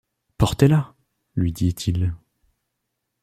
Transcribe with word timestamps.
Portez-la, 0.39 0.95
lui 1.35 1.51
dit-il 1.51 2.15